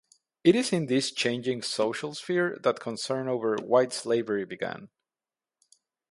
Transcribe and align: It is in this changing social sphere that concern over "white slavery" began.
It 0.43 0.55
is 0.55 0.73
in 0.73 0.87
this 0.87 1.11
changing 1.11 1.61
social 1.61 2.15
sphere 2.15 2.57
that 2.63 2.79
concern 2.79 3.27
over 3.27 3.57
"white 3.57 3.93
slavery" 3.93 4.45
began. 4.45 4.89